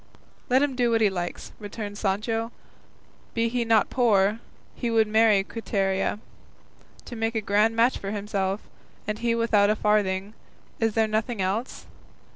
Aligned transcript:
"Let 0.49 0.63
him 0.63 0.75
do 0.75 0.89
what 0.89 1.01
he 1.01 1.11
likes," 1.11 1.51
returned 1.59 1.95
Sancho; 1.95 2.51
"be 3.35 3.49
he 3.49 3.63
not 3.63 3.91
poor, 3.91 4.39
he 4.73 4.89
would 4.89 5.05
marry 5.07 5.43
Quiteria. 5.43 6.17
To 7.05 7.15
make 7.15 7.35
a 7.35 7.39
grand 7.41 7.75
match 7.75 7.99
for 7.99 8.09
himself, 8.09 8.61
and 9.07 9.19
he 9.19 9.35
without 9.35 9.69
a 9.69 9.75
farthing; 9.75 10.33
is 10.79 10.95
there 10.95 11.07
nothing 11.07 11.39
else? 11.39 11.85